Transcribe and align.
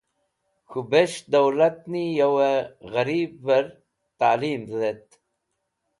K̃hũ 0.69 0.81
bes̃h 0.89 1.19
dowlatẽni 1.31 2.03
yawẽ 2.17 2.59
ghẽribvẽr 2.91 3.65
talim 4.19 4.61
dhet. 4.79 5.07